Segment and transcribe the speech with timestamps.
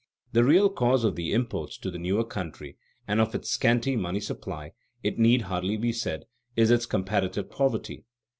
[0.31, 2.75] The real cause of the imports to the newer country
[3.07, 4.71] and of its scanty money supply,
[5.03, 8.03] it need hardly be said, is its comparative poverty.